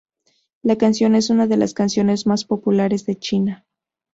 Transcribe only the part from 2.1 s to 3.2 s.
más populares de